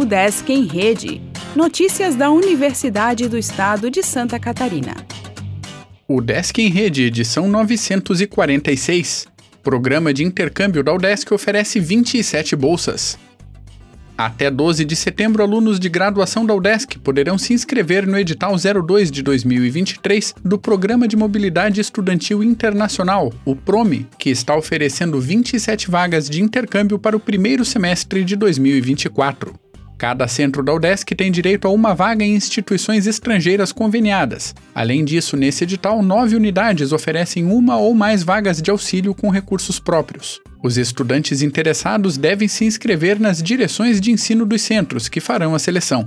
[0.00, 1.20] O Desk em Rede.
[1.56, 4.94] Notícias da Universidade do Estado de Santa Catarina.
[6.06, 9.26] O Desk em Rede, edição 946.
[9.60, 13.18] Programa de intercâmbio da UDESC oferece 27 bolsas.
[14.16, 19.10] Até 12 de setembro, alunos de graduação da UDESC poderão se inscrever no edital 02
[19.10, 26.30] de 2023 do Programa de Mobilidade Estudantil Internacional, o PROME, que está oferecendo 27 vagas
[26.30, 29.58] de intercâmbio para o primeiro semestre de 2024.
[29.98, 34.54] Cada centro da UDESC tem direito a uma vaga em instituições estrangeiras conveniadas.
[34.72, 39.80] Além disso, nesse edital, nove unidades oferecem uma ou mais vagas de auxílio com recursos
[39.80, 40.40] próprios.
[40.62, 45.58] Os estudantes interessados devem se inscrever nas direções de ensino dos centros, que farão a
[45.58, 46.06] seleção.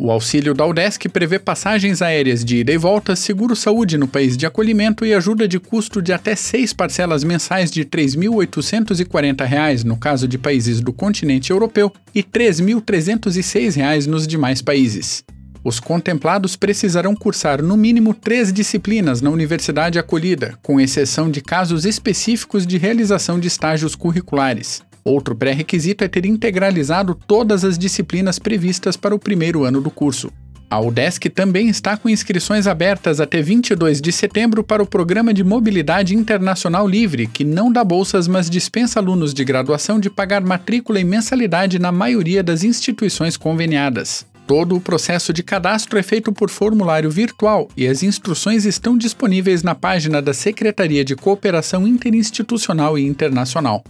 [0.00, 4.46] O auxílio da UDESC prevê passagens aéreas de ida e volta, seguro-saúde no país de
[4.46, 10.28] acolhimento e ajuda de custo de até seis parcelas mensais de R$ 3.840 no caso
[10.28, 15.24] de países do continente europeu e R$ 3.306 nos demais países.
[15.64, 21.84] Os contemplados precisarão cursar no mínimo três disciplinas na universidade acolhida, com exceção de casos
[21.84, 24.80] específicos de realização de estágios curriculares.
[25.04, 30.30] Outro pré-requisito é ter integralizado todas as disciplinas previstas para o primeiro ano do curso.
[30.70, 35.42] A UDESC também está com inscrições abertas até 22 de setembro para o Programa de
[35.42, 41.00] Mobilidade Internacional Livre, que não dá bolsas, mas dispensa alunos de graduação de pagar matrícula
[41.00, 44.26] e mensalidade na maioria das instituições conveniadas.
[44.46, 49.62] Todo o processo de cadastro é feito por formulário virtual e as instruções estão disponíveis
[49.62, 53.82] na página da Secretaria de Cooperação Interinstitucional e Internacional.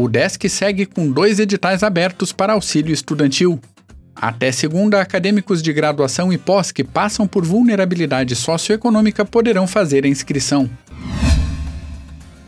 [0.00, 3.60] O DESC segue com dois editais abertos para auxílio estudantil.
[4.16, 10.08] Até segunda, acadêmicos de graduação e pós que passam por vulnerabilidade socioeconômica poderão fazer a
[10.08, 10.70] inscrição.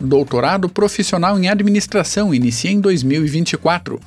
[0.01, 3.99] Doutorado profissional em administração inicia em 2024.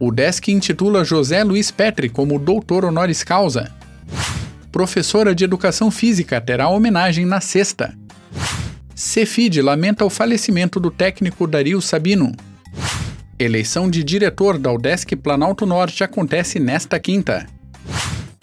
[0.00, 3.70] O DESC intitula José Luiz Petri como doutor honoris causa.
[4.72, 7.94] Professora de educação física terá homenagem na sexta.
[9.02, 12.32] Cefid lamenta o falecimento do técnico Dario Sabino.
[13.38, 17.46] Eleição de diretor da UDESC Planalto Norte acontece nesta quinta.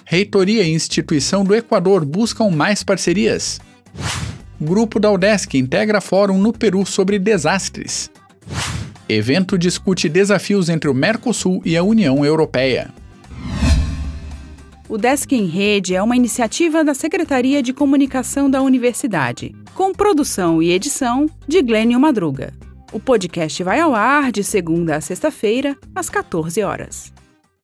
[0.04, 3.62] Reitoria e instituição do Equador buscam mais parcerias.
[4.60, 8.10] Grupo da UDESC integra fórum no Peru sobre desastres.
[9.08, 12.90] Evento discute desafios entre o Mercosul e a União Europeia.
[14.90, 20.64] O Desk em Rede é uma iniciativa da Secretaria de Comunicação da Universidade, com produção
[20.64, 22.54] e edição de Glênio Madruga.
[22.94, 27.17] O podcast vai ao ar de segunda a sexta-feira, às 14 horas.